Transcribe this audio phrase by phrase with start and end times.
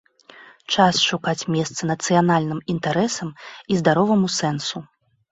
[0.75, 3.29] Час шукаць месца нацыянальным інтарэсам
[3.75, 4.83] і здароваму сэнсу.